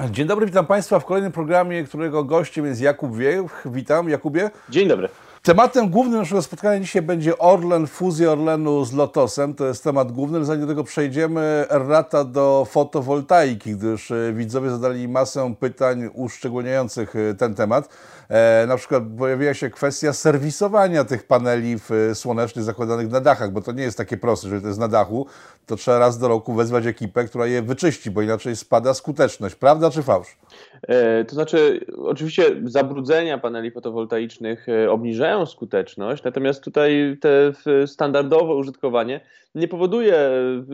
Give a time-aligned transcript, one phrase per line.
[0.00, 3.64] Dzień dobry, witam Państwa w kolejnym programie, którego gościem jest Jakub Wiech.
[3.66, 4.50] Witam, Jakubie.
[4.68, 5.08] Dzień dobry.
[5.42, 9.54] Tematem głównym naszego spotkania dzisiaj będzie Orlen, fuzja Orlenu z Lotosem.
[9.54, 10.44] To jest temat główny.
[10.44, 17.34] Zanim do tego przejdziemy, errata do fotowoltaiki, gdyż e, widzowie zadali masę pytań uszczególniających e,
[17.34, 17.88] ten temat.
[18.28, 21.76] E, na przykład pojawiła się kwestia serwisowania tych paneli
[22.14, 25.26] słonecznych zakładanych na dachach, bo to nie jest takie proste, że to jest na dachu,
[25.66, 29.54] to trzeba raz do roku wezwać ekipę, która je wyczyści, bo inaczej spada skuteczność.
[29.54, 30.36] Prawda czy fałsz?
[30.82, 37.52] E, to znaczy, oczywiście zabrudzenia paneli fotowoltaicznych e, obniżają skuteczność, natomiast tutaj te
[37.86, 39.20] standardowe użytkowanie
[39.54, 40.30] nie powoduje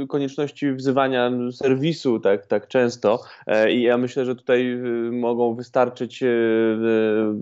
[0.08, 4.78] konieczności wzywania serwisu tak, tak często e, i ja myślę, że tutaj
[5.12, 6.24] mogą wystarczyć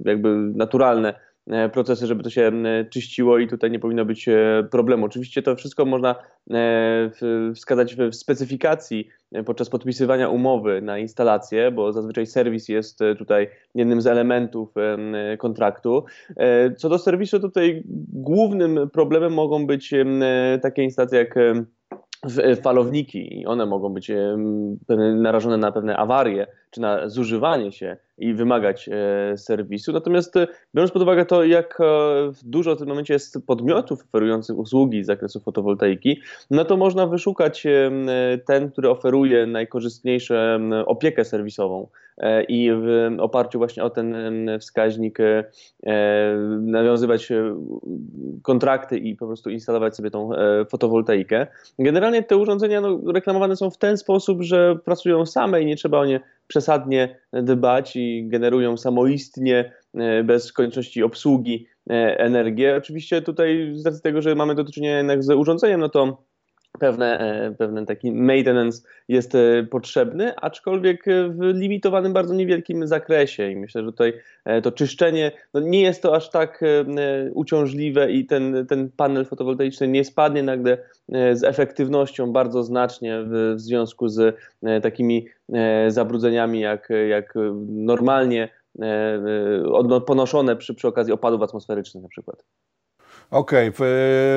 [0.05, 1.30] jakby naturalne E,
[1.73, 2.53] procesy, żeby to się
[2.91, 5.07] czyściło i tutaj nie powinno być e, problemu.
[5.07, 6.15] Oczywiście to wszystko można
[6.51, 7.11] e,
[7.55, 9.09] wskazać w specyfikacji
[9.47, 14.75] podczas podpisywania umowy na instalację, bo zazwyczaj serwis jest tutaj jednym z elementów
[15.39, 16.05] kontraktu.
[16.77, 19.95] Co do serwisu, tutaj głównym problemem mogą być
[20.63, 21.35] takie instalacje jak
[22.63, 24.11] falowniki i one mogą być
[25.17, 29.93] narażone na pewne awarie czy na zużywanie się i wymagać e, serwisu.
[29.93, 31.85] Natomiast e, biorąc pod uwagę to, jak e,
[32.43, 37.67] dużo w tym momencie jest podmiotów oferujących usługi z zakresu fotowoltaiki, no to można wyszukać
[38.47, 40.35] ten, który oferuje najkorzystniejszą
[40.87, 41.89] opiekę serwisową
[42.49, 44.17] i w oparciu właśnie o ten
[44.61, 45.19] wskaźnik
[46.61, 47.29] nawiązywać
[48.43, 50.31] kontrakty i po prostu instalować sobie tą
[50.71, 51.47] fotowoltaikę.
[51.79, 55.99] Generalnie te urządzenia no, reklamowane są w ten sposób, że pracują same i nie trzeba
[55.99, 62.77] o nie przesadnie dbać i generują samoistnie, e, bez konieczności obsługi e, energię.
[62.77, 66.25] Oczywiście tutaj z racji tego, że mamy do czynienia jednak z urządzeniem, no to
[66.81, 73.57] pewne, e, pewien taki maintenance jest e, potrzebny, aczkolwiek w limitowanym, bardzo niewielkim zakresie i
[73.57, 74.13] myślę, że tutaj
[74.45, 76.65] e, to czyszczenie no nie jest to aż tak
[77.35, 83.61] uciążliwe i ten, ten panel fotowoltaiczny nie spadnie nagle z efektywnością bardzo znacznie w, w
[83.61, 84.37] związku z
[84.83, 85.27] takimi
[85.89, 87.35] zabrudzeniami jak, jak
[87.69, 88.49] normalnie
[90.07, 92.45] ponoszone przy, przy okazji opadów atmosferycznych na przykład.
[93.31, 93.87] Okej, okay.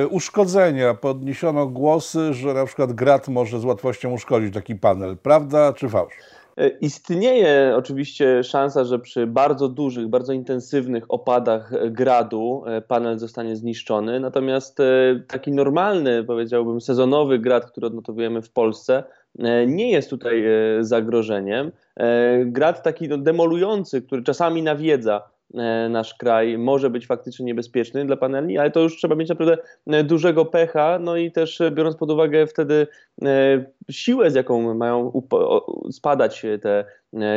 [0.02, 0.94] E, uszkodzenia.
[0.94, 5.16] Podniesiono głosy, że na przykład grat może z łatwością uszkodzić taki panel.
[5.16, 6.14] Prawda czy fałsz?
[6.56, 13.56] E, istnieje oczywiście szansa, że przy bardzo dużych, bardzo intensywnych opadach gradu e, panel zostanie
[13.56, 14.78] zniszczony, natomiast
[15.28, 19.04] taki normalny, powiedziałbym, sezonowy grad, który odnotowujemy w Polsce,
[19.66, 20.44] nie jest tutaj
[20.80, 21.72] zagrożeniem.
[22.44, 25.22] Grad taki no, demolujący, który czasami nawiedza,
[25.90, 30.04] nasz kraj może być faktycznie niebezpieczny dla paneli, ale to już trzeba mieć naprawdę e,
[30.04, 32.86] dużego pecha, no i też e, biorąc pod uwagę wtedy
[33.90, 35.22] siłę, z jaką mają
[35.90, 36.84] spadać te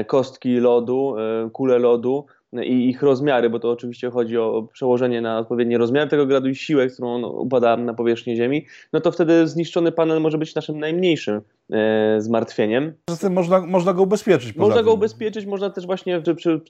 [0.07, 1.16] kostki lodu,
[1.53, 6.25] kule lodu, i ich rozmiary, bo to oczywiście chodzi o przełożenie na odpowiedni rozmiar tego
[6.25, 10.38] gradu i siłę, którą on upada na powierzchnię Ziemi, no to wtedy zniszczony panel może
[10.38, 11.41] być naszym najmniejszym e,
[12.17, 12.94] zmartwieniem.
[13.09, 14.55] Zatem można, można go ubezpieczyć.
[14.55, 16.61] Można go ubezpieczyć, można też właśnie przy,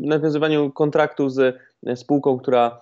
[0.00, 1.56] nawiązywaniu kontraktu z
[1.94, 2.80] spółką, która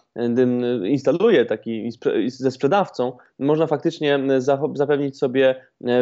[0.85, 1.91] instaluje taki
[2.27, 4.21] ze sprzedawcą, można faktycznie
[4.75, 5.55] zapewnić sobie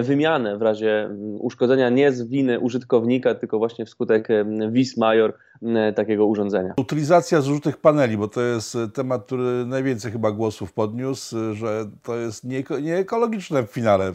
[0.02, 4.28] wymianę w razie uszkodzenia nie z winy użytkownika, tylko właśnie wskutek
[4.70, 5.34] vis major
[5.96, 6.74] takiego urządzenia.
[6.76, 12.44] Utylizacja zużytych paneli, bo to jest temat, który najwięcej chyba głosów podniósł, że to jest
[12.82, 14.12] nieekologiczne w finale.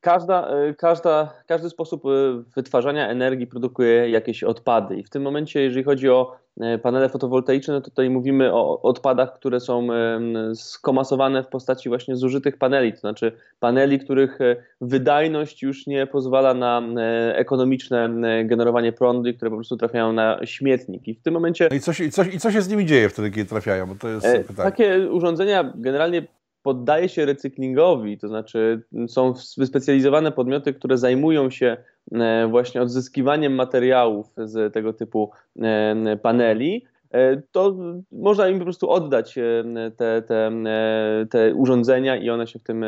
[0.00, 2.02] Każda, każda, każdy sposób
[2.56, 7.74] wytwarzania energii produkuje jakieś odpady i w tym momencie, jeżeli chodzi o E, panele fotowoltaiczne,
[7.74, 9.88] no tutaj mówimy o odpadach, które są
[10.54, 16.54] skomasowane w postaci właśnie zużytych paneli, to znaczy paneli, których e, wydajność już nie pozwala
[16.54, 18.10] na e, ekonomiczne
[18.44, 21.08] generowanie prądu, które po prostu trafiają na śmietnik.
[21.08, 21.68] I w tym momencie.
[21.70, 23.86] No I co się, i co, i co się z nimi dzieje wtedy, kiedy trafiają?
[23.86, 24.70] Bo to jest pytanie.
[24.70, 26.22] Takie urządzenia generalnie
[26.62, 31.76] poddaje się recyklingowi, to znaczy są wyspecjalizowane podmioty, które zajmują się
[32.12, 35.30] e, właśnie odzyskiwaniem materiałów z tego typu
[35.62, 37.76] e, paneli, e, to
[38.12, 39.34] można im po prostu oddać
[39.96, 40.52] te, te,
[41.30, 42.84] te urządzenia i one się w tym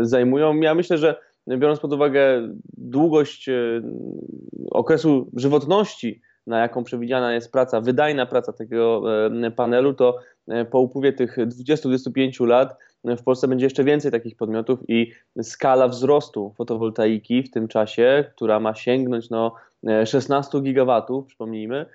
[0.00, 0.60] zajmują.
[0.60, 1.14] Ja myślę, że
[1.48, 3.50] biorąc pod uwagę długość
[4.70, 9.02] okresu żywotności, na jaką przewidziana jest praca, wydajna praca takiego
[9.56, 10.18] panelu, to
[10.70, 15.12] po upływie tych 20-25 lat w Polsce będzie jeszcze więcej takich podmiotów i
[15.42, 19.54] skala wzrostu fotowoltaiki w tym czasie, która ma sięgnąć no,
[20.04, 21.86] 16 gigawatów, przypomnijmy,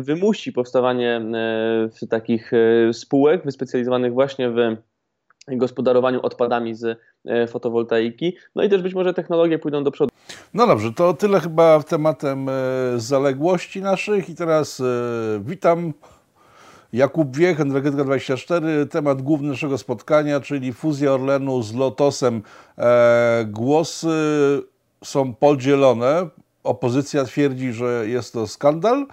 [0.00, 1.16] wymusi powstawanie
[2.02, 4.56] e, takich e, spółek wyspecjalizowanych właśnie w
[5.48, 6.98] gospodarowaniu odpadami z
[7.50, 10.10] fotowoltaiki, no i też być może technologie pójdą do przodu.
[10.54, 12.46] No dobrze, to tyle chyba tematem
[12.96, 14.82] zaległości naszych i teraz
[15.40, 15.92] witam
[16.94, 22.42] Jakub Wiech, Energetyka 24, temat główny naszego spotkania, czyli fuzja Orlenu z Lotosem.
[22.78, 24.08] E, głosy
[25.04, 26.28] są podzielone.
[26.64, 29.06] Opozycja twierdzi, że jest to skandal.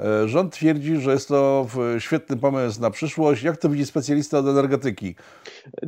[0.00, 1.66] E, rząd twierdzi, że jest to
[1.98, 3.42] świetny pomysł na przyszłość.
[3.42, 5.14] Jak to widzi specjalista od energetyki?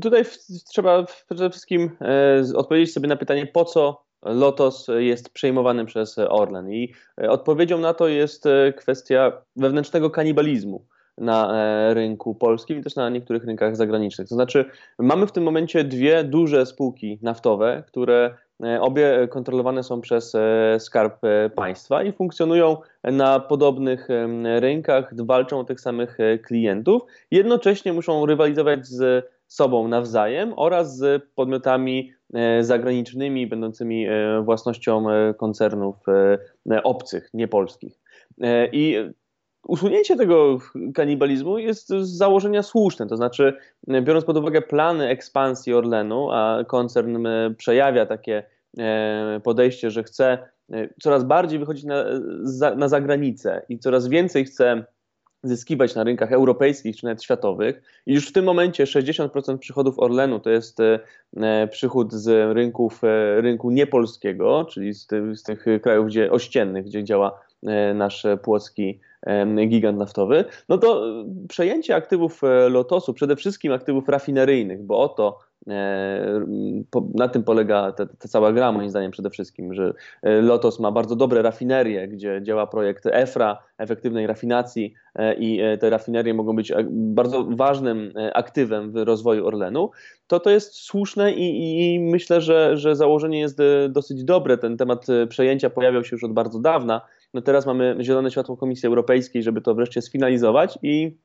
[0.03, 0.25] Tutaj
[0.69, 6.71] trzeba przede wszystkim e, odpowiedzieć sobie na pytanie, po co Lotos jest przejmowany przez Orlen.
[6.73, 6.95] I
[7.29, 8.45] odpowiedzią na to jest
[8.77, 10.87] kwestia wewnętrznego kanibalizmu
[11.21, 14.29] na e, rynku polskim i też na niektórych rynkach zagranicznych.
[14.29, 14.65] To znaczy,
[14.99, 18.35] mamy w tym momencie dwie duże spółki naftowe, które
[18.65, 21.21] e, obie kontrolowane są przez e, Skarb
[21.55, 24.09] Państwa i funkcjonują na podobnych
[24.59, 27.03] rynkach, walczą o tych samych klientów.
[27.31, 32.13] Jednocześnie muszą rywalizować z sobą nawzajem oraz z podmiotami
[32.61, 34.07] zagranicznymi, będącymi
[34.43, 35.05] własnością
[35.37, 35.97] koncernów
[36.85, 38.01] obcych, niepolskich.
[38.73, 38.97] I
[39.67, 40.59] usunięcie tego
[40.95, 43.07] kanibalizmu jest z założenia słuszne.
[43.07, 43.57] To znaczy,
[44.03, 48.43] biorąc pod uwagę plany ekspansji Orlenu, a koncern e, przejawia takie
[48.79, 50.39] e, podejście, że chce
[50.73, 52.05] e, coraz bardziej wychodzić na,
[52.77, 54.85] na zagranicę i coraz więcej chce
[55.43, 57.83] zyskiwać na rynkach europejskich czy nawet światowych.
[58.07, 60.79] I już w tym momencie 60% przychodów Orlenu to jest
[61.71, 63.01] przychód z rynków,
[63.37, 67.41] rynku niepolskiego, czyli z, z tych krajów gdzie, ościennych, gdzie działa
[67.95, 69.01] nasz płocki
[69.69, 71.15] gigant naftowy, no to
[71.49, 75.39] przejęcie aktywów e, Lotosu, przede wszystkim aktywów rafineryjnych, bo oto
[75.69, 76.47] e,
[77.15, 80.93] na tym polega ta, ta, cała gra, moim zdaniem, przede wszystkim, że e, Lotos ma
[80.93, 84.95] bardzo dobre rafinerie, gdzie działa projekt EFRA, efektywnej rafinacji,
[85.39, 89.91] i te rafinerie mogą być bardzo ważnym aktywem w rozwoju Orlenu,
[90.27, 94.59] to to jest słuszne i, i myślę, że, że założenie jest dosyć dobre.
[94.59, 97.01] Ten temat przejęcia pojawiał się już od bardzo dawna.
[97.35, 101.19] No teraz mamy zielone światło Komisji Europejskiej, żeby to wreszcie sfinalizować i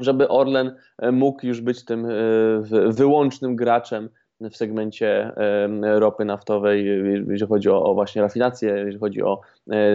[0.00, 2.10] żeby Orlen e, mógł już być tym e,
[2.86, 4.08] wyłącznym graczem
[4.40, 5.68] w segmencie e,
[6.00, 6.86] ropy naftowej,
[7.28, 9.40] jeżeli chodzi o, właśnie rafinację, jeżeli chodzi o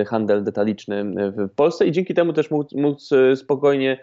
[0.08, 4.00] handel detaliczny w Polsce i dzięki temu też móc, spokojnie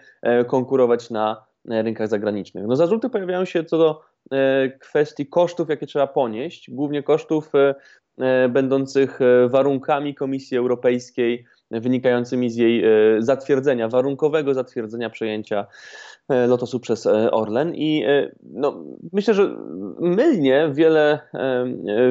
[0.47, 2.67] konkurować na rynkach zagranicznych.
[2.67, 4.01] No zarzuty pojawiają się co do
[4.79, 7.51] kwestii kosztów, jakie trzeba ponieść, głównie kosztów
[8.49, 12.89] będących e, warunkami Komisji Europejskiej, wynikającymi z jej e,
[13.19, 15.67] zatwierdzenia, warunkowego zatwierdzenia przejęcia
[16.47, 17.75] Lotosu przez Orlen.
[17.75, 18.05] I
[18.43, 18.83] no,
[19.13, 19.55] myślę, że
[19.99, 21.19] mylnie wiele,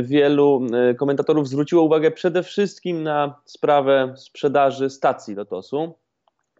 [0.02, 0.60] wielu
[0.98, 5.94] komentatorów zwróciło uwagę przede wszystkim na sprawę sprzedaży stacji Lotosu.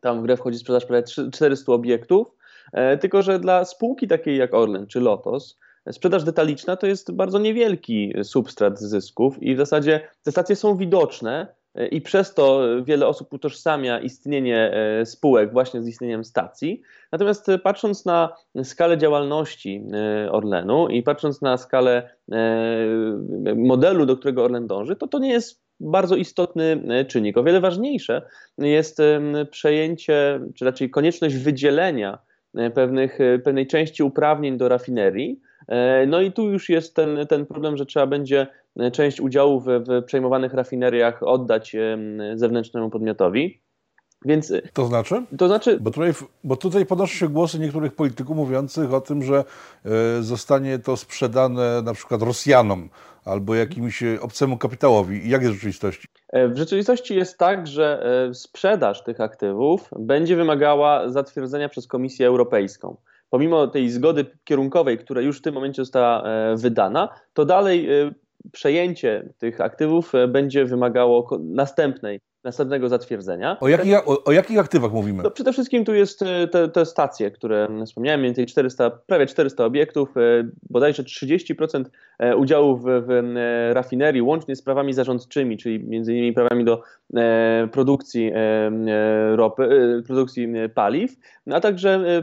[0.01, 1.03] Tam w grę wchodzi sprzedaż prawie
[1.33, 2.29] 400 obiektów,
[3.01, 5.59] tylko że dla spółki takiej jak Orlen czy Lotos,
[5.91, 11.47] Sprzedaż detaliczna to jest bardzo niewielki substrat zysków i w zasadzie te stacje są widoczne
[11.75, 16.83] e, i przez to wiele osób utożsamia istnienie e, spółek właśnie z istnieniem stacji.
[17.13, 19.85] Natomiast e, patrząc na skalę działalności
[20.31, 22.11] Orlenu i patrząc na skalę
[23.57, 27.39] modelu, do którego Orlen dąży, to to nie jest bardzo istotny czynnik.
[27.39, 28.23] O wiele ważniejsze
[28.59, 28.99] jest
[29.51, 32.19] przejęcie, czy raczej konieczność wydzielenia
[32.75, 35.52] pewnych, pewnej części uprawnień do rafinerii, E,
[36.07, 38.47] no i tu już jest ten, ten problem, że trzeba będzie
[38.77, 41.77] e, część udziałów w, w przejmowanych rafineriach oddać
[42.35, 43.63] zewnętrznemu podmiotowi.
[44.25, 45.23] Więc, e, to znaczy?
[45.39, 45.79] To znaczy.
[45.81, 46.13] Bo tutaj,
[46.45, 49.45] bo tutaj podnoszą się głosy niektórych polityków mówiących o tym, że
[50.19, 52.89] y, zostanie to sprzedane na przykład Rosjanom
[53.25, 55.31] albo jakimś obcemu kapitałowi.
[55.31, 56.09] Jak jest w rzeczywistości?
[56.33, 62.97] W rzeczywistości jest tak, że sprzedaż tych aktywów będzie wymagała zatwierdzenia przez Komisję Europejską
[63.33, 68.13] pomimo tej zgody kierunkowej, która już w tym momencie została e, wydana, to dalej e,
[68.53, 73.57] przejęcie tych aktywów e, będzie wymagało następnej następnego zatwierdzenia.
[73.61, 75.23] O jakich, o, o jakich aktywach mówimy?
[75.23, 79.27] No, przede wszystkim tu jest e, te, te, stacje, które wspomniałem, mniej więcej 400, prawie
[79.27, 80.21] 400 obiektów, e,
[80.71, 81.85] bodajże 30%
[82.19, 83.35] e, udziałów w, w
[83.73, 86.83] rafinerii, łącznie z prawami zarządczymi, czyli między innymi prawami do
[87.73, 88.33] produkcji
[89.35, 91.17] ropy, produkcji paliw,
[91.53, 92.23] a także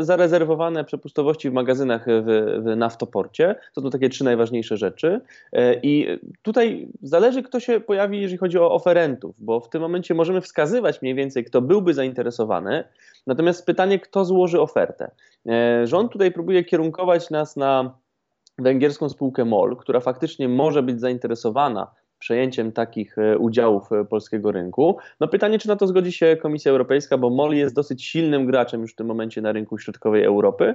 [0.00, 3.54] zarezerwowane przepustowości w magazynach w, w naftoporcie.
[3.74, 5.20] To są takie trzy najważniejsze rzeczy.
[5.82, 6.06] I
[6.42, 10.40] tutaj zależy, kto się pojawi, jeżeli chodzi o oferentów, bo bo w tym momencie możemy
[10.40, 12.84] wskazywać mniej więcej, kto byłby zainteresowany.
[13.26, 15.10] Natomiast pytanie, kto złoży ofertę.
[15.46, 17.94] E, rząd tutaj próbuje kierunkować nas na
[18.58, 21.90] węgierską spółkę MOL, która faktycznie może być zainteresowana
[22.22, 24.96] przejęciem takich udziałów polskiego rynku.
[25.20, 28.80] No pytanie, czy na to zgodzi się Komisja Europejska, bo MOL jest dosyć silnym graczem
[28.80, 30.74] już w tym momencie na rynku środkowej Europy,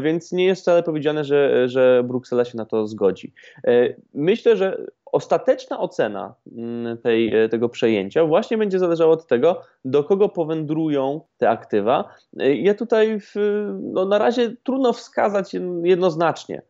[0.00, 3.32] więc nie jest wcale powiedziane, że, że Bruksela się na to zgodzi.
[4.14, 10.28] Myślę, że ostateczna ocena mm, tej, tego przejęcia właśnie będzie zależała od tego, do kogo
[10.28, 12.14] powędrują te aktywa.
[12.36, 13.34] Ja tutaj w,
[13.80, 16.62] no na razie trudno wskazać jednoznacznie, e,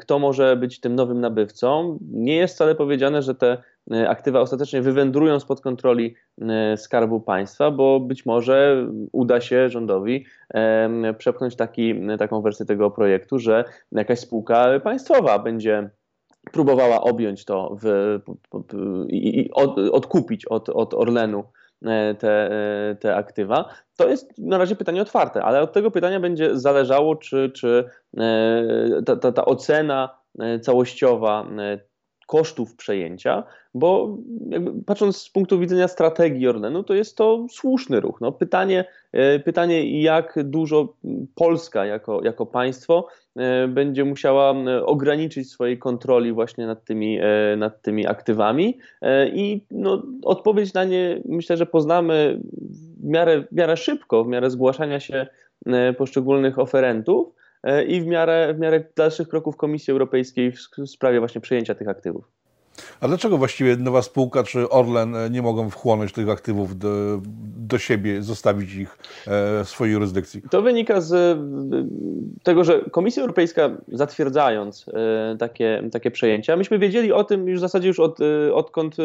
[0.00, 1.98] kto może być tym nowym nabywcą.
[2.12, 3.62] Nie jest wcale powiedziane, że te
[3.92, 10.26] e, aktywa ostatecznie wywędrują spod kontroli e, Skarbu Państwa, bo być może uda się rządowi
[11.18, 15.90] przepchnąć taki, taką wersję tego projektu, że jakaś spółka państwowa będzie
[16.52, 18.18] próbowała objąć to w,
[19.08, 21.59] i od, odkupić od, od Orlenu e,
[22.18, 23.68] te, e, te aktywa.
[23.96, 27.84] To jest na razie pytanie otwarte, ale od tego pytania będzie zależało, czy, czy
[28.16, 30.20] e, ta, ta, ta ocena
[30.62, 31.46] całościowa
[32.30, 33.42] kosztów przejęcia,
[33.74, 34.18] bo
[34.86, 38.20] patrząc z punktu widzenia strategii Orlenu, to jest to słuszny ruch.
[38.20, 38.84] No, pytanie,
[39.44, 40.94] pytanie, jak dużo
[41.34, 43.06] Polska jako, jako państwo
[43.36, 44.54] E, będzie musiała
[44.86, 50.84] ograniczyć swojej kontroli właśnie nad tymi, e, nad tymi aktywami e, i no, odpowiedź na
[50.84, 52.40] nie myślę, że poznamy
[53.00, 55.26] w miarę, w miarę szybko, w miarę zgłaszania się
[55.98, 57.34] poszczególnych oferentów
[57.88, 62.24] i w miarę, w miarę dalszych kroków Komisji Europejskiej w sprawie właśnie przejęcia tych aktywów.
[63.00, 67.20] A dlaczego właściwie nowa spółka czy Orlen e, nie mogą wchłonąć tych aktywów do,
[67.56, 70.42] do siebie, zostawić ich e, w swojej jurysdykcji?
[70.50, 71.38] To wynika z
[72.42, 77.60] tego, że Komisja Europejska zatwierdzając e, takie, takie przejęcia, myśmy wiedzieli o tym już w
[77.60, 78.18] zasadzie już od,
[78.52, 78.96] odkąd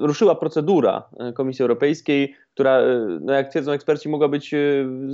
[0.00, 1.02] ruszyła procedura
[1.34, 4.58] Komisji Europejskiej która, e, no jak twierdzą eksperci, mogła być e,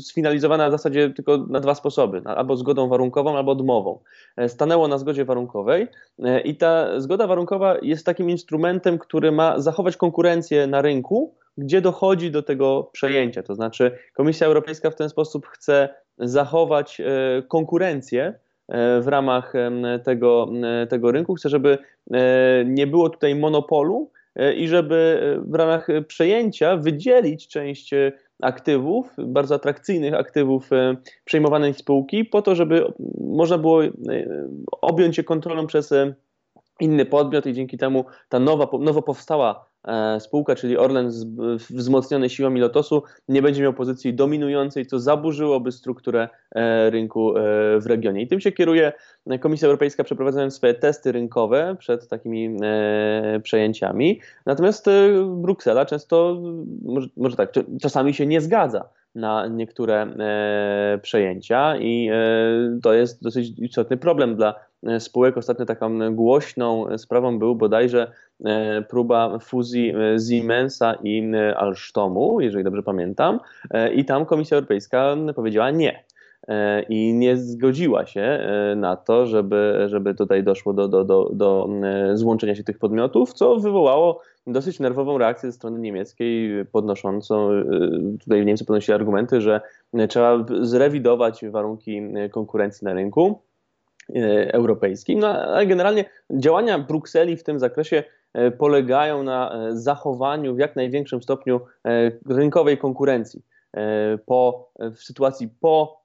[0.01, 3.99] sfinalizowana w zasadzie tylko na dwa sposoby, albo zgodą warunkową, albo odmową.
[4.37, 5.89] E, stanęło na zgodzie warunkowej
[6.45, 12.31] i ta zgoda warunkowa jest takim instrumentem, który ma zachować konkurencję na rynku, gdzie dochodzi
[12.31, 13.43] do tego przejęcia.
[13.43, 17.03] To znaczy, Komisja Europejska w ten sposób chce zachować
[17.49, 18.35] konkurencję
[19.01, 19.53] w ramach
[20.05, 20.49] tego,
[20.89, 21.79] tego rynku, chce, żeby
[22.65, 24.11] nie było tutaj monopolu
[24.57, 30.71] i żeby e, w ramach przejęcia wydzielić część e, aktywów, bardzo atrakcyjnych aktywów
[31.25, 33.83] przejmowanej spółki, po to, żeby można było
[34.81, 35.95] objąć je kontrolą przez
[36.81, 39.70] inny podmiot i dzięki temu ta nowa, nowo powstała E,
[40.19, 41.11] spółka, czyli Orlen
[41.71, 47.43] wzmocniony siłami Lotosu, nie będzie miał pozycji dominującej, co zaburzyłoby strukturę e, rynku e,
[47.81, 48.23] w regionie.
[48.23, 48.93] I tym się kieruje
[49.41, 52.57] Komisja Europejska, przeprowadzając swoje testy rynkowe przed takimi
[53.43, 54.21] przejęciami.
[54.47, 54.87] Natomiast
[55.27, 56.43] Bruksela często,
[56.83, 60.07] może, może tak, czasami się nie zgadza na niektóre
[61.03, 62.11] przejęcia i
[62.83, 64.55] to jest dosyć istotny problem dla
[64.99, 65.37] spółek.
[65.37, 68.13] Ostatnio taką głośną sprawą był bodajże
[68.45, 73.41] E, próba fuzji e, Siemensa i e, Alstomu, jeżeli dobrze pamiętam,
[73.95, 76.05] i tam Komisja Europejska powiedziała nie
[76.89, 81.69] i nie zgodziła się na to, żeby, żeby tutaj doszło do, do, do, do
[82.15, 87.51] złączenia się tych podmiotów, co wywołało dosyć nerwową reakcję ze strony niemieckiej, podnoszącą,
[88.21, 89.61] tutaj Niemcy podnosili argumenty, że
[90.09, 93.41] trzeba zrewidować warunki konkurencji na rynku
[94.53, 95.19] europejskim.
[95.19, 100.77] No, ale generalnie działania Brukseli w tym zakresie E, polegają na e, zachowaniu w jak
[100.77, 103.43] największym stopniu e, rynkowej konkurencji
[104.27, 106.03] po, w sytuacji po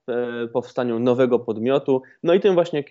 [0.53, 2.01] powstaniu nowego podmiotu.
[2.23, 2.83] No i tym właśnie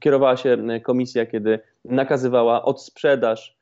[0.00, 3.56] kierowała się komisja, kiedy nakazywała odsprzedaż,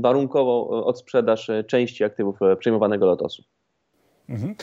[0.00, 3.42] warunkową odsprzedaż części aktywów przejmowanego Lotosu.
[4.28, 4.54] Mhm.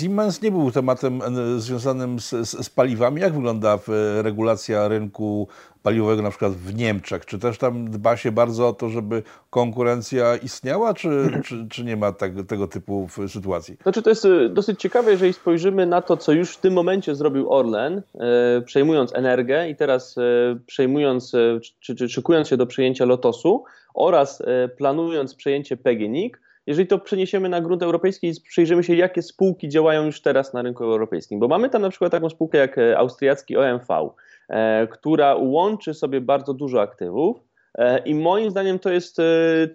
[0.00, 1.20] Siemens nie był tematem
[1.58, 3.20] związanym z, z, z, paliwami.
[3.20, 3.78] Jak wygląda
[4.22, 5.48] regulacja rynku
[5.82, 7.26] paliwowego na przykład w Niemczech?
[7.26, 11.96] Czy też tam dba się bardzo o to, żeby konkurencja istniała, czy, czy, czy nie
[11.96, 13.76] ma tak, tego typu sytuacji?
[13.82, 17.52] Znaczy to jest dosyć ciekawe, jeżeli spojrzymy na to, co już w tym momencie zrobił
[17.52, 20.22] Orlen, e, przejmując energię i teraz e,
[20.66, 24.42] przejmując, e, czy, czy szykując się do przejęcia Lotosu oraz
[24.76, 30.04] planując przejęcie PGNiG, jeżeli to przeniesiemy na grunt europejski i przyjrzymy się, jakie spółki działają
[30.04, 34.10] już teraz na rynku europejskim, bo mamy tam na przykład taką spółkę jak austriacki OMV,
[34.48, 37.36] E, która łączy sobie bardzo dużo aktywów.
[37.74, 39.22] E, I moim zdaniem to jest e,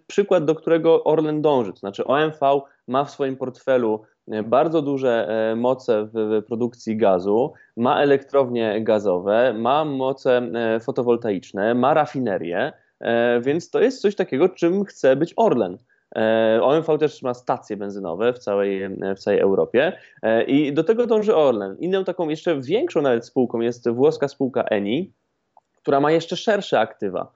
[0.07, 1.73] przykład, do którego Orlen dąży.
[1.73, 2.39] To znaczy, OMV
[2.87, 4.01] ma w swoim portfelu
[4.43, 10.41] bardzo duże moce w produkcji gazu, ma elektrownie gazowe, ma moce
[10.81, 12.71] fotowoltaiczne, ma rafinerię,
[13.41, 15.77] więc to jest coś takiego, czym chce być Orlen.
[16.15, 21.07] E, OMV też ma stacje benzynowe w całej, w całej Europie e, i do tego
[21.07, 21.75] dąży Orlen.
[21.79, 25.11] Inną taką jeszcze większą nawet spółką jest włoska spółka Eni,
[25.75, 27.31] która ma jeszcze szersze aktywa.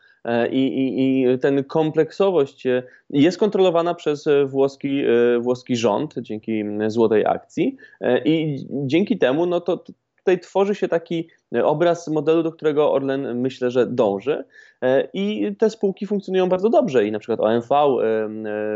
[0.51, 2.63] I, i, I ten kompleksowość
[3.09, 5.03] jest kontrolowana przez włoski,
[5.39, 7.77] włoski rząd dzięki złotej akcji
[8.25, 9.83] i dzięki temu no to
[10.17, 11.29] tutaj tworzy się taki
[11.63, 14.43] obraz modelu, do którego Orlen myślę, że dąży.
[14.81, 18.05] E, I te spółki funkcjonują bardzo dobrze i na przykład OMV e,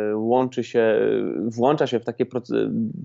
[0.09, 0.99] e, łączy się,
[1.45, 2.25] włącza się w takie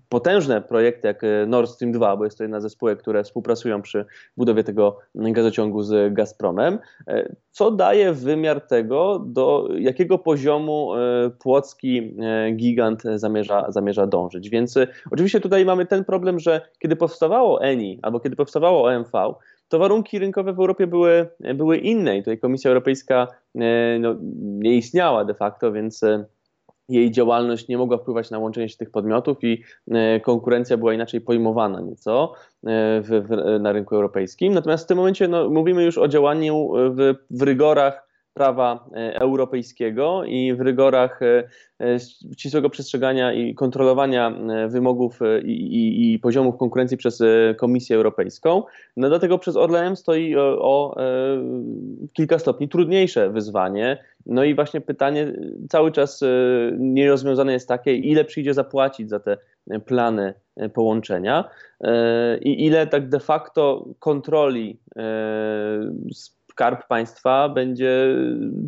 [0.08, 4.04] potężne projekty jak Nord Stream 2, bo jest to jedna ze spółek, które współpracują przy
[4.37, 6.78] budowie tego gazociągu z Gazpromem,
[7.50, 10.90] co daje wymiar tego, do jakiego poziomu
[11.38, 12.16] płocki
[12.56, 14.50] gigant zamierza, zamierza dążyć.
[14.50, 14.78] Więc
[15.11, 19.35] oczywiście tutaj mamy ten problem, że kiedy powstawało ENI albo kiedy powstawało OMV,
[19.68, 24.76] to warunki rynkowe w Europie były, były inne i tutaj Komisja Europejska e, no, nie
[24.76, 26.25] istniała de facto, więc e,
[26.88, 31.20] jej działalność nie mogła wpływać na łączenie się tych podmiotów i e, konkurencja była inaczej
[31.20, 32.32] pojmowana nieco
[33.02, 34.54] w, w, na rynku europejskim.
[34.54, 38.06] Natomiast w tym momencie no, mówimy już o działaniu w, w rygorach
[38.37, 41.49] prawa e, europejskiego i w rygorach e,
[41.81, 42.00] e,
[42.37, 44.33] ścisłego przestrzegania i kontrolowania
[44.69, 47.23] wymogów i, i, i poziomów konkurencji przez
[47.57, 48.62] Komisję Europejską.
[48.97, 50.97] No dlatego przez Orlen stoi o, o
[52.12, 53.99] kilka stopni trudniejsze wyzwanie.
[54.26, 55.33] No i właśnie pytanie
[55.69, 56.25] cały czas
[56.78, 59.37] nierozwiązane jest takie, ile przyjdzie zapłacić za te
[59.87, 60.35] plany
[60.75, 61.45] połączenia
[62.40, 64.78] i ile tak de facto kontroli
[66.57, 68.17] skarb państwa będzie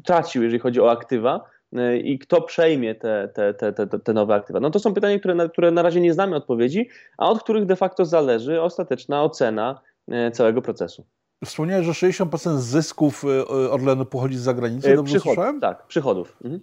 [0.04, 4.35] tracił, jeżeli chodzi o aktywa e, i kto przejmie te, te, te, te, te nowe
[4.35, 4.61] aktywa?
[4.61, 7.66] No to są pytania, które na, które na razie nie znamy odpowiedzi, a od których
[7.66, 11.04] de facto zależy ostateczna ocena e, całego procesu.
[11.45, 15.61] Wspomniałeś, że 60% zysków e, Orlenu pochodzi z zagranicy, dobrze Przychod, słyszałem?
[15.61, 16.37] Tak, przychodów.
[16.45, 16.61] Mhm.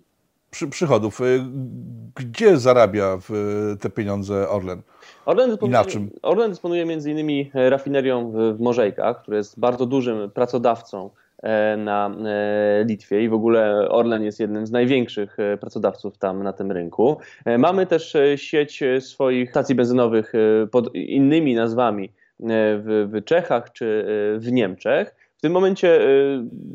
[0.55, 1.19] Przy, przychodów.
[2.15, 3.17] Gdzie zarabia
[3.79, 4.81] te pieniądze Orlen?
[5.25, 6.07] Orlen dysponuje?
[6.21, 11.09] Orlen dysponuje między innymi e, rafinerią w, Morzejkach, który jest bardzo dużym pracodawcą
[11.43, 16.53] e, na e, Litwie i w ogóle Orlen jest jednym z największych pracodawców tam na
[16.53, 17.17] tym rynku.
[17.57, 20.33] Mamy też sieć swoich stacji benzynowych
[20.71, 24.05] pod innymi nazwami w Czechach czy
[24.37, 25.15] w Niemczech.
[25.37, 25.99] W tym momencie.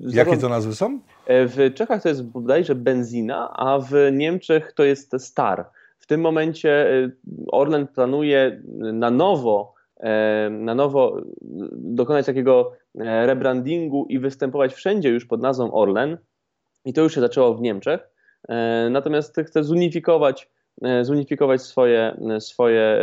[0.01, 1.01] Jakie to nazwy są?
[1.31, 5.67] W Czechach to jest bodajże benzina, a w Niemczech to jest Star
[6.11, 7.13] tym momencie y,
[7.53, 8.63] Orlen planuje
[8.93, 11.21] na nowo, e, na nowo
[11.73, 16.19] dokonać takiego e, rebrandingu i występować wszędzie już pod nazwą Orlen.
[16.85, 18.01] I to już się zaczęło w Niemczech.
[18.49, 20.51] E, natomiast chce zunifikować
[21.03, 23.03] zunifikować swoje, swoje,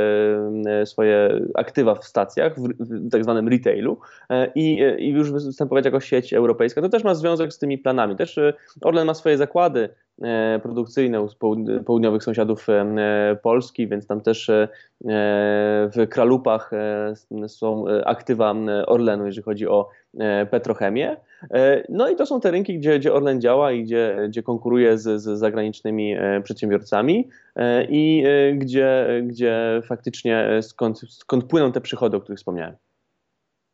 [0.85, 3.99] swoje aktywa w stacjach, w tak zwanym retailu
[4.55, 6.81] i, i już występować jako sieć europejska.
[6.81, 8.15] To też ma związek z tymi planami.
[8.15, 8.39] Też
[8.81, 10.06] Orlen ma swoje zakłady E,
[10.63, 11.27] produkcyjne u
[11.85, 14.67] południowych sąsiadów e, Polski, więc tam też e,
[15.95, 16.71] w Kralupach
[17.47, 18.55] są aktywa
[18.87, 19.89] Orlenu, jeżeli chodzi o
[20.51, 21.17] petrochemię.
[21.89, 25.21] No i to są te rynki, gdzie, gdzie Orlen działa i gdzie, gdzie konkuruje z,
[25.21, 27.29] z zagranicznymi przedsiębiorcami
[27.89, 32.75] i gdzie, gdzie faktycznie skąd, skąd płyną te przychody, o których wspomniałem.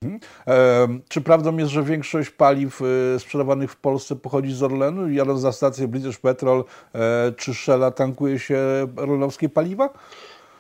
[0.06, 1.02] Mhm.
[1.10, 5.10] Czy prawdą jest, że większość paliw y, sprzedawanych w Polsce pochodzi z Orlenu?
[5.10, 6.64] Jadąc za stację British Petrol
[6.96, 8.60] e, czy Shella tankuje się
[8.98, 9.90] orlenowskie paliwa?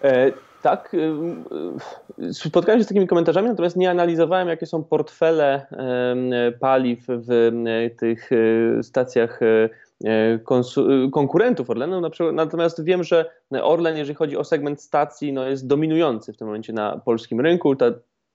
[0.03, 0.97] E, tak, y,
[2.19, 5.65] y, spotkałem się z takimi komentarzami, natomiast nie analizowałem, jakie są portfele
[6.59, 7.51] paliw w
[7.99, 8.29] tych
[8.81, 9.39] stacjach
[11.11, 12.01] konkurentów Orlenu.
[12.33, 16.73] Natomiast wiem, że Orlen, jeżeli chodzi o segment stacji, no jest dominujący w tym momencie
[16.73, 17.75] na polskim rynku.
[17.75, 17.85] Ta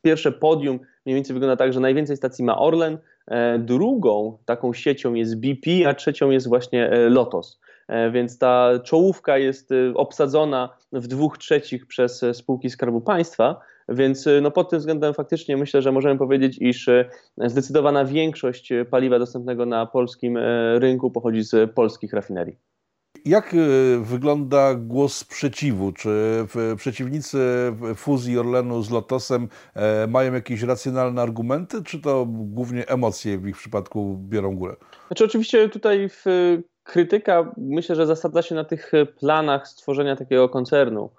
[0.03, 5.15] pierwsze podium mniej więcej wygląda tak, że najwięcej stacji ma Orlen, e, drugą taką siecią
[5.15, 7.61] jest BP, a trzecią jest właśnie e, Lotos.
[7.89, 14.51] E, więc ta czołówka jest obsadzona w dwóch trzecich przez spółki Skarbu Państwa, więc no
[14.51, 16.89] pod tym względem faktycznie myślę, że możemy powiedzieć, iż
[17.39, 20.39] zdecydowana większość paliwa dostępnego na polskim
[20.79, 22.57] rynku pochodzi z polskich rafinerii.
[23.25, 25.93] Jak y, wygląda głos sprzeciwu?
[25.93, 27.39] Czy przeciwnicy
[27.97, 33.57] fuzji Orlenu z Lotosem e, mają jakieś racjonalne argumenty, czy to głównie emocje w ich
[33.57, 34.77] przypadku biorą górę?
[35.07, 36.11] Znaczy oczywiście tutaj
[36.83, 41.11] krytyka myślę, że zasadza się na tych planach stworzenia takiego koncernu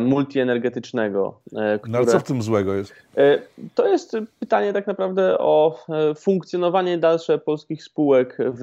[0.00, 1.40] multienergetycznego.
[1.56, 2.92] E, które, no ale co w tym złego jest?
[3.16, 3.38] E,
[3.74, 5.84] to jest pytanie tak naprawdę o
[6.16, 8.60] funkcjonowanie dalsze polskich spółek w,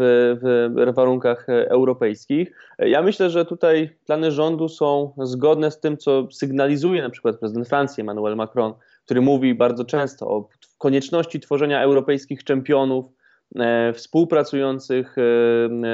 [0.75, 2.51] w warunkach europejskich.
[2.79, 7.67] Ja myślę, że tutaj plany rządu są zgodne z tym, co sygnalizuje na przykład prezydent
[7.67, 8.73] Francji Emmanuel Macron,
[9.05, 13.05] który mówi bardzo często o konieczności tworzenia europejskich czempionów,
[13.93, 15.15] współpracujących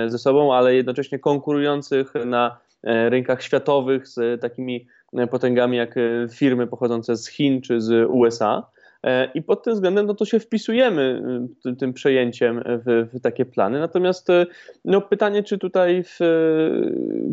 [0.08, 6.02] ze sobą, ale jednocześnie konkurujących na E, rynkach światowych z takimi e, potęgami jak e,
[6.32, 8.64] firmy pochodzące z Chin czy z USA.
[9.34, 11.22] i pod tym względem no to się wpisujemy
[11.64, 13.80] tym, tym przejęciem w, w, takie plany.
[13.80, 14.28] Natomiast
[14.86, 16.20] no, pytanie, czy tutaj w,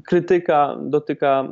[0.06, 1.48] krytyka dotyka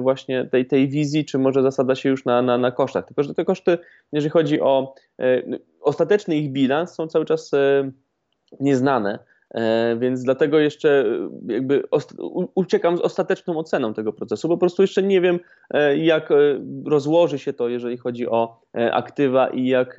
[0.00, 3.06] właśnie tej, tej wizji, czy może zasada się już na, na, na kosztach.
[3.06, 3.78] Tylko, że te koszty,
[4.12, 4.94] jeżeli chodzi o
[5.80, 7.50] ostateczny ich bilans, są cały czas
[8.60, 9.18] nieznane.
[9.54, 11.04] E, więc dlatego jeszcze
[11.48, 11.82] e, jakby
[12.54, 14.48] uciekam z ostateczną oceną tego procesu.
[14.48, 15.40] Po prostu jeszcze nie wiem,
[15.70, 16.28] e, jak
[16.86, 19.96] rozłoży się to, jeżeli chodzi o aktywa i jak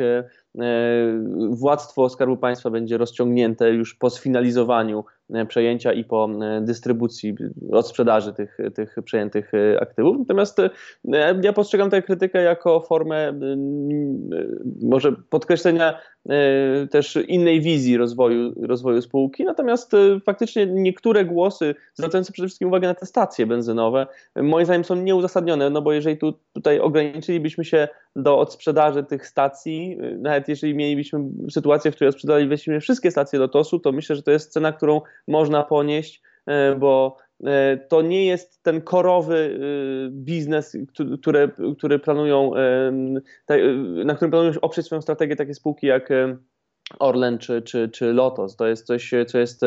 [1.50, 5.06] władztwo Skarbu Państwa będzie rozciągnięte już po sfinalizowaniu
[5.48, 6.30] przejęcia i po
[6.62, 7.36] dystrybucji,
[7.72, 10.18] odsprzedaży tych, tych przejętych aktywów.
[10.20, 10.58] Natomiast
[11.44, 13.34] ja postrzegam tę krytykę jako formę
[14.82, 19.44] może podkreślenia E, też innej wizji rozwoju, rozwoju spółki.
[19.44, 24.84] Natomiast e, faktycznie niektóre głosy, zwracające przede wszystkim uwagę na te stacje benzynowe, moim zdaniem
[24.84, 28.65] są nieuzasadnione, no bo jeżeli tu, tutaj ograniczylibyśmy się do odsprzedaży
[29.10, 34.16] tych stacji, e, nawet jeżeli mielibyśmy sytuację, w której sprzedalibyśmy wszystkie stacje Lotosu, to myślę,
[34.16, 36.22] że to jest cena, którą można ponieść,
[36.80, 39.60] bo E, to nie jest ten korowy
[40.08, 40.78] e, biznes,
[41.22, 42.92] który, który planują, e,
[44.06, 46.10] na którym planują oprzeć swoją strategię takie spółki jak
[47.00, 48.56] Orlen czy, czy, czy Lotos.
[48.56, 49.62] To jest coś, co jest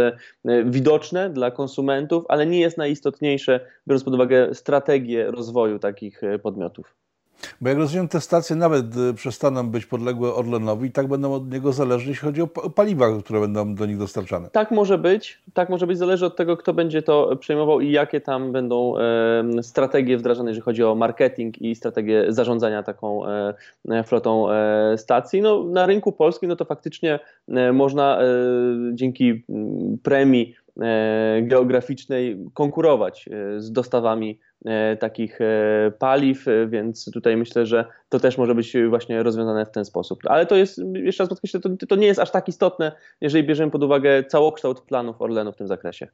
[0.64, 6.96] widoczne dla konsumentów, ale nie jest najistotniejsze, biorąc pod uwagę strategię rozwoju takich podmiotów.
[7.61, 11.53] Bo jak rozumiem, te stacje nawet y, przestaną być podległe Orlenowi i tak będą od
[11.53, 14.51] niego zależne, jeśli chodzi o paliwa, które będą do nich dostarczane.
[14.51, 15.42] Tak może być.
[15.55, 15.98] Tak może być.
[15.98, 18.94] Zależy od tego, kto będzie to przejmował i jakie tam będą
[19.62, 23.55] strategie wdrażane, jeżeli chodzi o marketing i strategię zarządzania taką e,
[23.90, 25.42] e flotą e, stacji.
[25.42, 27.18] No, na rynku polskim no to faktycznie
[27.72, 28.18] można
[28.92, 29.44] dzięki
[30.03, 30.55] premii
[31.42, 34.38] geograficznej konkurować z dostawami
[35.01, 39.71] takich e, paliw, e, więc tutaj myślę, że to też może być właśnie rozwiązane w
[39.71, 40.18] ten sposób.
[40.25, 43.71] Ale to jest, jeszcze raz podkreślę, to, to nie jest aż tak istotne, jeżeli bierzemy
[43.71, 46.09] pod uwagę całokształt planów Orlenu w tym zakresie.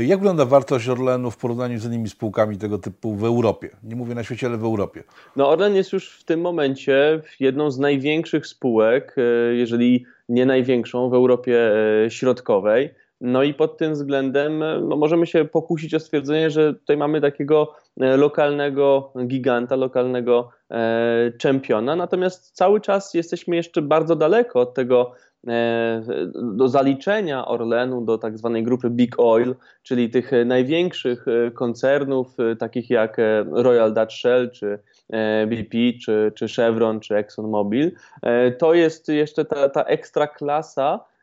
[0.00, 3.70] Jak wygląda wartość Orlenu w porównaniu z innymi spółkami tego typu w Europie?
[3.82, 5.02] Nie mówię na świecie, ale w Europie.
[5.36, 9.16] No Orlen jest już w tym momencie jedną z największych spółek,
[9.52, 11.72] jeżeli nie największą w Europie
[12.08, 12.90] Środkowej.
[13.26, 17.20] No i pod tym względem e, no, możemy się pokusić o stwierdzenie, że tutaj mamy
[17.20, 24.74] takiego e, lokalnego giganta, lokalnego e, czempiona, natomiast cały czas jesteśmy jeszcze bardzo daleko od
[24.74, 25.12] tego
[25.46, 26.02] e,
[26.34, 33.16] do zaliczenia Orlenu do tak zwanej grupy Big Oil, czyli tych największych koncernów, takich jak
[33.50, 34.78] Royal Dutch Shell, czy
[35.46, 37.92] BP, czy, czy Chevron, czy ExxonMobil.
[38.58, 41.13] To jest jeszcze ta, ta ekstra klasa, E,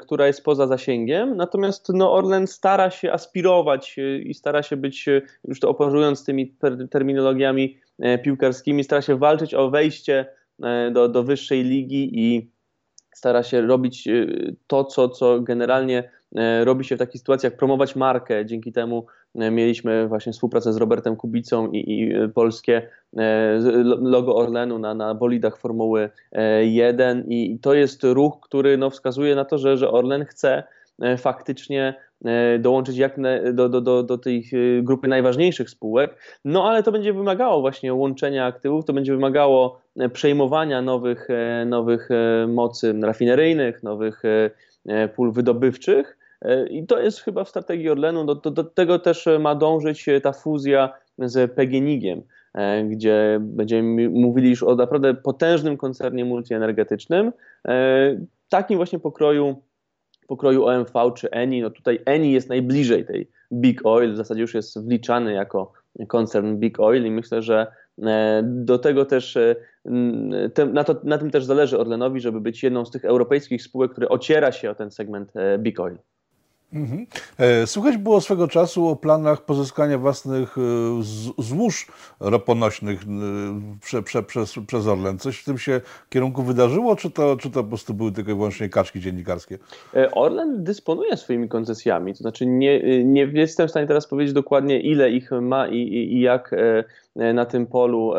[0.00, 5.08] która jest poza zasięgiem, natomiast no, Orlen stara się aspirować e, i stara się być,
[5.08, 6.56] e, już to operując tymi
[6.90, 7.78] terminologiami
[8.24, 10.26] piłkarskimi, stara się walczyć o wejście
[10.92, 12.53] do, do wyższej ligi i
[13.14, 14.08] stara się robić
[14.66, 16.10] to, co, co generalnie
[16.64, 18.46] robi się w takich sytuacjach, promować markę.
[18.46, 23.58] Dzięki temu mieliśmy właśnie współpracę z Robertem Kubicą i, i polskie e,
[24.00, 26.10] logo Orlenu na, na bolidach Formuły
[26.62, 30.62] 1 e, i to jest ruch, który no, wskazuje na to, że, że Orlen chce
[31.02, 31.94] e, faktycznie
[32.58, 33.16] dołączyć jak
[33.52, 34.44] do, do, do, do tej
[34.82, 39.80] grupy najważniejszych spółek, no ale to będzie wymagało właśnie łączenia aktywów, to będzie wymagało
[40.12, 41.28] przejmowania nowych,
[41.66, 42.08] nowych
[42.48, 44.22] mocy rafineryjnych, nowych
[45.16, 46.18] pól wydobywczych,
[46.70, 50.32] i to jest chyba w strategii Orlenu, do, do, do tego też ma dążyć ta
[50.32, 52.22] fuzja z PGNiG-iem,
[52.54, 57.32] e, gdzie będziemy mówili już o naprawdę potężnym koncernie multienergetycznym,
[57.68, 58.16] e,
[58.48, 59.62] takim właśnie pokroju,
[60.26, 61.62] pokroju OMV czy Eni.
[61.62, 65.72] No tutaj Eni jest najbliżej tej Big Oil, w zasadzie już jest wliczany jako
[66.08, 67.66] koncern Big Oil i myślę, że
[68.02, 69.38] e, do tego też,
[70.72, 74.08] na, to, na tym też zależy Orlenowi, żeby być jedną z tych europejskich spółek, które
[74.08, 75.98] ociera się o ten segment Big Oil.
[76.74, 77.06] Mhm.
[77.38, 80.62] E, Słychać było swego czasu o planach pozyskania własnych e,
[81.38, 81.86] złóż
[82.20, 83.06] roponośnych e,
[83.80, 85.18] prze, prze, przez, przez Orlen.
[85.18, 88.34] Coś w tym się kierunku wydarzyło, czy to, czy to po prostu były tylko i
[88.34, 89.58] wyłącznie kaczki dziennikarskie?
[90.12, 95.10] Orlen dysponuje swoimi koncesjami, to znaczy nie, nie jestem w stanie teraz powiedzieć dokładnie ile
[95.10, 96.54] ich ma i, i, i jak
[97.16, 98.12] na tym polu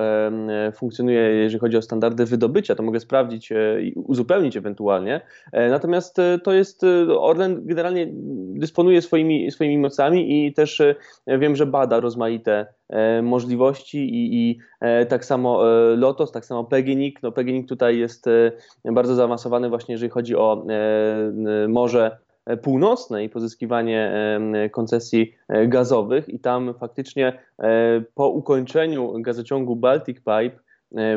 [0.76, 5.22] funkcjonuje, jeżeli chodzi o standardy wydobycia, to mogę sprawdzić i uzupełnić ewentualnie.
[5.54, 6.82] Natomiast to jest,
[7.20, 8.08] Orlen generalnie
[8.56, 10.96] dysponuje swoimi, swoimi mocami i też e,
[11.28, 15.64] wiem, że bada rozmaite e, możliwości i, i e, tak samo
[15.96, 17.24] Lotos, tak samo PGNiG.
[17.24, 18.26] No PGNiG tutaj jest
[18.86, 20.66] bardzo zaawansowany właśnie jeżeli chodzi o
[21.68, 22.18] Morze
[22.62, 24.14] Północne i pozyskiwanie
[24.72, 25.36] koncesji
[25.68, 26.30] gazowych.
[26.30, 27.40] I tam faktycznie
[28.16, 30.60] po ukończeniu gazociągu Baltic Pipe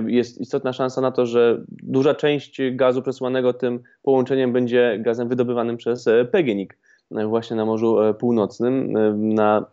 [0.07, 5.77] jest istotna szansa na to, że duża część gazu przesyłanego tym połączeniem będzie gazem wydobywanym
[5.77, 6.79] przez PGNiG
[7.11, 8.93] właśnie na Morzu Północnym,
[9.35, 9.67] na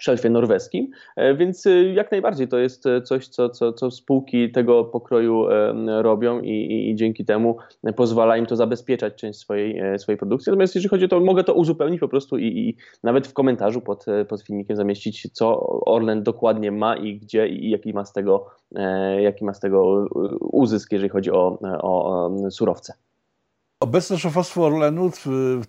[0.00, 4.52] szelfie norweskim, e, więc e, jak najbardziej to jest e, coś, co, co, co spółki
[4.52, 5.46] tego pokroju
[6.02, 7.56] robią i, i, dzięki temu
[7.96, 10.50] pozwala im to zabezpieczać część swojej, swojej produkcji.
[10.50, 13.80] Natomiast jeżeli chodzi o to, mogę to uzupełnić po prostu i, i nawet w komentarzu
[13.80, 18.46] pod, pod filmikiem zamieścić, co Orlen dokładnie ma i gdzie i jaki ma z tego,
[19.18, 20.06] jaki ma z tego
[20.40, 23.05] uzysk, jeżeli chodzi o, o surowce.
[23.80, 25.10] Obecne szefostwo Orlenu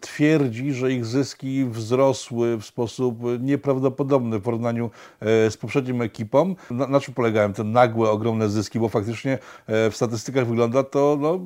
[0.01, 4.89] twierdzi, że ich zyski wzrosły w sposób nieprawdopodobny w porównaniu
[5.19, 6.55] e, z poprzednim ekipą.
[6.71, 8.79] Na, na czym polegają te nagłe, ogromne zyski?
[8.79, 11.39] Bo faktycznie e, w statystykach wygląda to no,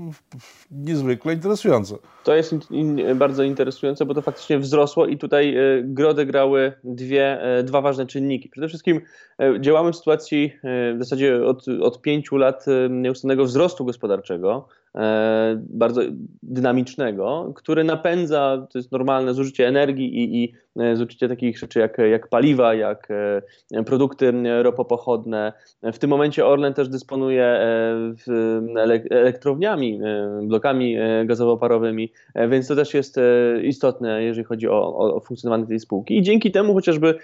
[0.71, 2.00] niezwykle interesująco.
[2.24, 7.41] To jest in, bardzo interesujące, bo to faktycznie wzrosło i tutaj e, grody grały dwie,
[7.63, 8.50] dwa ważne czynniki.
[8.50, 9.02] Przede wszystkim
[9.60, 10.54] działamy w sytuacji
[10.95, 14.67] w zasadzie od, od pięciu lat nieustannego wzrostu gospodarczego.
[14.98, 16.02] E, bardzo
[16.44, 21.98] dynamicznego, który napędza, to jest normalne zużycie energii i, i e, zużycie takich rzeczy jak,
[21.98, 25.54] jak paliwa, jak e, produkty ropopochodne.
[25.84, 27.60] W tym momencie Orlen też dysponuje
[29.10, 30.00] elektrowniami,
[30.44, 32.12] blokami gazowo-parowymi,
[32.50, 33.20] więc to też jest
[33.64, 36.18] istotne, jeżeli chodzi o, o funkcjonowanie tej spółki.
[36.18, 37.16] I dzięki temu chociażby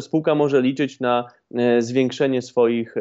[0.00, 1.24] spółka może liczyć na
[1.78, 2.94] zwiększenie swoich,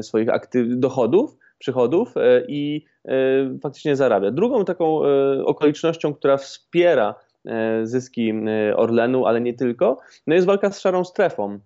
[0.00, 2.14] swoich aktyw, dochodów, przychodów
[2.48, 4.30] i E, faktycznie zarabia.
[4.30, 7.14] Drugą taką e, okolicznością, która wspiera
[7.46, 8.32] e, zyski
[8.76, 11.58] Orlenu, ale nie tylko, no jest walka z szarą strefą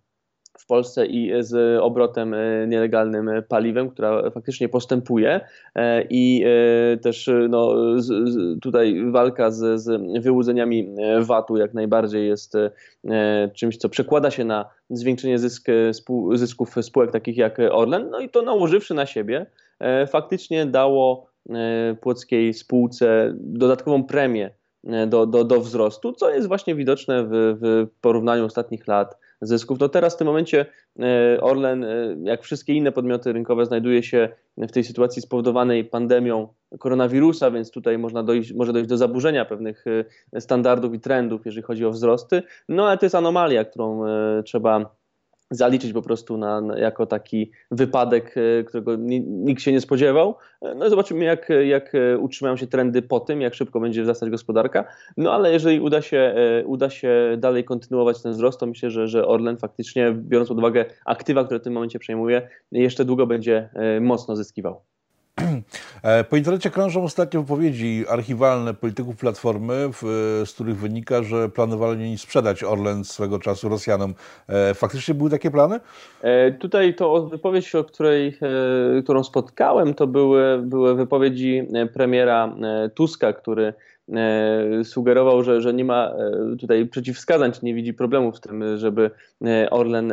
[0.58, 2.34] w Polsce i z obrotem
[2.68, 5.40] nielegalnym paliwem, która faktycznie postępuje
[6.11, 6.44] i
[7.02, 7.74] też no,
[8.62, 12.54] tutaj walka z, z wyłudzeniami VAT-u jak najbardziej jest
[13.54, 15.66] czymś, co przekłada się na zwiększenie zysk,
[16.34, 19.46] zysków spółek takich jak Orlen, no i to nałożywszy na siebie
[20.06, 24.50] faktycznie dało E, płockiej spółce dodatkową premię
[24.86, 29.80] e, do, do, do wzrostu, co jest właśnie widoczne w, w porównaniu ostatnich lat zysków.
[29.80, 30.66] No teraz w tym momencie
[30.98, 31.86] e, Orlen,
[32.22, 37.98] jak wszystkie inne podmioty rynkowe, znajduje się w tej sytuacji spowodowanej pandemią koronawirusa, więc tutaj
[37.98, 39.84] można dojść, może dojść do zaburzenia pewnych
[40.38, 42.42] standardów i trendów, jeżeli chodzi o wzrosty.
[42.68, 44.02] No ale to jest anomalia, którą
[44.44, 44.97] trzeba
[45.50, 50.34] zaliczyć po prostu na, na, jako taki wypadek, e, którego nikt się nie spodziewał.
[50.62, 54.30] E, no zobaczymy, jak, jak e, utrzymają się trendy po tym, jak szybko będzie wzrastać
[54.30, 54.84] gospodarka.
[55.16, 56.34] No ale jeżeli uda się,
[56.66, 60.84] uda się dalej kontynuować ten wzrost, to myślę, że, że Orlen faktycznie, biorąc pod uwagę
[61.04, 63.68] aktywa, które w tym momencie przejmuje, jeszcze długo będzie
[64.00, 64.80] mocno zyskiwał.
[66.03, 70.03] E, po internecie krążą ostatnio wypowiedzi archiwalne polityków Platformy, w,
[70.46, 74.14] z których wynika, że planowali oni sprzedać Orlen swego czasu Rosjanom.
[74.48, 75.81] E, faktycznie były takie plany?
[76.22, 78.38] E, tutaj to wypowiedź, o której,
[79.05, 82.55] którą spotkałem, to były, były wypowiedzi premiera
[82.94, 83.97] Tuska, który E,
[84.85, 89.11] sugerował, że, że nie ma e, tutaj przeciwwskazań, czy nie widzi problemów w tym, żeby
[89.47, 90.12] e, Orlen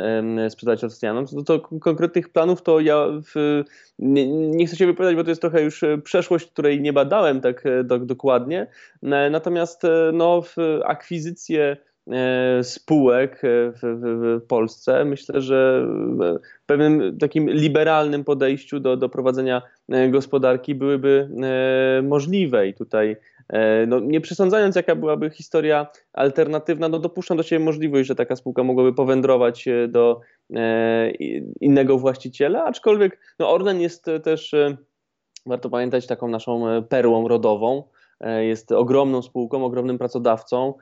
[0.50, 1.28] sprzedać Rosjanom.
[1.28, 3.64] Co do konkretnych planów, to ja w,
[4.00, 7.64] nie, nie, chcę się wypowiadać, bo to jest trochę już przeszłość, której nie badałem tak
[7.84, 8.68] do, dokładnie.
[9.32, 10.56] Natomiast no, w
[10.86, 11.78] akwizycję
[12.62, 15.06] spółek w, w, w, Polsce.
[15.06, 15.88] Myślę, że
[16.64, 19.62] w pewnym takim liberalnym podejściu do, do prowadzenia
[20.10, 21.30] gospodarki byłyby
[22.04, 23.35] możliwe i tutaj E,
[23.88, 28.64] no, nie przesądzając, jaka byłaby historia alternatywna, no, dopuszczam do siebie możliwość, że taka spółka
[28.64, 30.22] mogłaby powędrować e, do
[30.56, 31.12] e,
[31.62, 34.56] innego właściciela, aczkolwiek no, Orlen jest też,
[35.46, 37.84] warto pamiętać, taką naszą perłą rodową.
[38.40, 40.74] Jest ogromną spółką, ogromnym pracodawcą,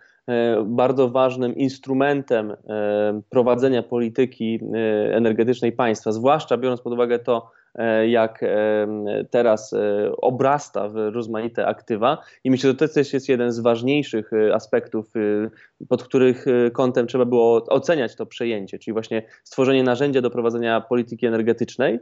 [0.66, 2.54] bardzo ważnym instrumentem
[3.30, 4.60] prowadzenia polityki
[5.12, 7.63] energetycznej państwa, zwłaszcza biorąc pod uwagę to, E,
[8.08, 8.88] jak e,
[9.30, 14.32] teraz e, obrasta w rozmaite aktywa i myślę, że to też jest jeden z ważniejszych
[14.54, 15.14] aspektów,
[15.90, 21.26] pod których kątem trzeba było oceniać to przejęcie, czyli właśnie stworzenie narzędzia do prowadzenia polityki
[21.26, 22.00] energetycznej,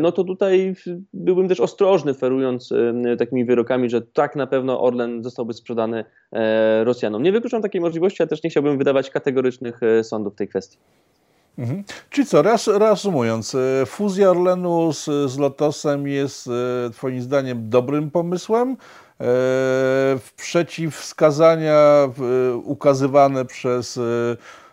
[0.00, 0.74] no to tutaj
[1.12, 2.72] byłbym też ostrożny ferując
[3.18, 6.04] takimi wyrokami, że tak na pewno Orlen zostałby sprzedany
[6.84, 7.22] Rosjanom.
[7.22, 10.78] Nie wykluczam takiej możliwości, a też nie chciałbym wydawać kategorycznych sądów w tej kwestii.
[11.58, 11.84] Mhm.
[12.10, 12.42] Czyli co,
[12.78, 18.76] reasumując, e, fuzja Orlenu z, z Lotosem jest e, Twoim zdaniem dobrym pomysłem?
[19.20, 19.26] E,
[20.36, 22.08] przeciwwskazania
[22.64, 24.00] ukazywane przez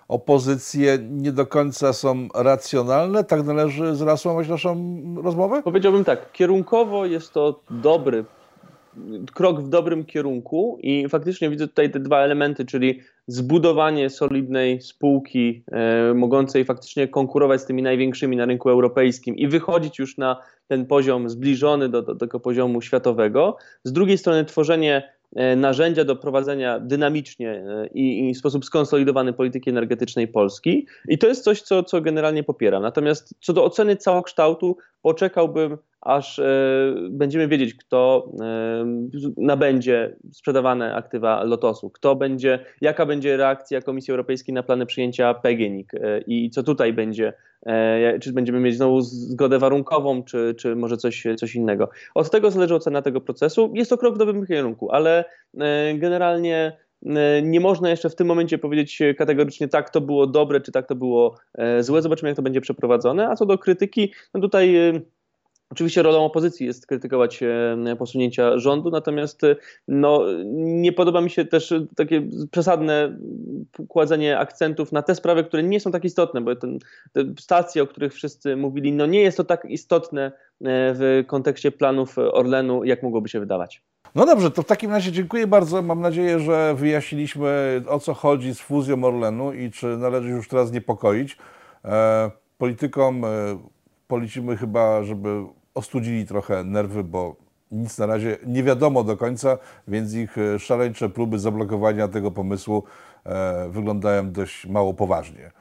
[0.08, 3.24] opozycję nie do końca są racjonalne?
[3.24, 5.62] Tak należy zreasumować naszą rozmowę?
[5.64, 8.26] Powiedziałbym tak, kierunkowo jest to dobry
[9.34, 15.64] krok w dobrym kierunku i faktycznie widzę tutaj te dwa elementy, czyli zbudowanie solidnej spółki
[15.72, 20.86] e, mogącej faktycznie konkurować z tymi największymi na rynku europejskim i wychodzić już na ten
[20.86, 23.58] poziom zbliżony do, do tego poziomu światowego.
[23.84, 29.34] Z drugiej strony tworzenie E, narzędzia do prowadzenia dynamicznie e, i, i, w sposób skonsolidowany
[29.34, 30.88] polityki energetycznej Polski.
[31.08, 32.82] I to jest coś, co, co generalnie popieram.
[32.82, 36.46] Natomiast co do oceny całokształtu, poczekałbym, aż e,
[37.10, 38.86] będziemy wiedzieć, kto e,
[39.38, 45.94] nabędzie sprzedawane aktywa Lotosu, kto będzie, jaka będzie reakcja Komisji Europejskiej na plany przyjęcia PGNiG
[45.94, 47.34] e, i co tutaj będzie,
[48.22, 51.90] czy będziemy mieć znowu zgodę warunkową, czy, czy może coś, coś innego.
[52.16, 53.72] Od tego zależy ocena tego procesu.
[53.76, 55.26] Jest to krok w dobrym kierunku, ale
[55.96, 56.78] generalnie
[57.44, 60.96] nie można jeszcze w tym momencie powiedzieć kategorycznie tak to było dobre, czy tak to
[60.96, 61.38] było
[61.80, 62.02] złe.
[62.02, 63.30] Zobaczymy, jak to będzie przeprowadzone.
[63.30, 64.76] A co do krytyki, no tutaj
[65.74, 69.56] Oczywiście rolą opozycji jest krytykować e, posunięcia rządu, natomiast e,
[69.88, 70.24] no,
[70.56, 73.18] nie podoba mi się też takie przesadne
[73.88, 76.80] kładzenie akcentów na te sprawy, które nie są tak istotne, bo ten,
[77.14, 80.32] te stacje, o których wszyscy mówili, no nie jest to tak istotne e,
[80.62, 83.82] w kontekście planów Orlenu, jak mogłoby się wydawać.
[84.16, 85.82] No dobrze, to w takim razie dziękuję bardzo.
[85.82, 90.72] Mam nadzieję, że wyjaśniliśmy o co chodzi z fuzją Orlenu i czy należy już teraz
[90.72, 91.38] niepokoić.
[91.86, 93.28] E, politykom e,
[94.08, 95.44] policimy chyba, żeby
[95.76, 97.36] ostudzili trochę nerwy, bo
[97.72, 99.58] nic na razie nie wiadomo do końca,
[99.88, 102.84] więc ich e, szaleńcze próby zablokowania tego pomysłu
[103.26, 105.52] e, wyglądają dość mało poważnie.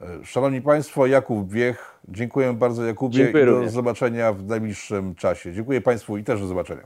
[0.00, 3.72] E, szanowni Państwo, Jakub Wiech, dziękuję bardzo Jakubie dziękuję i do również.
[3.72, 5.52] zobaczenia w najbliższym czasie.
[5.52, 6.82] Dziękuję Państwu i też do zobaczenia.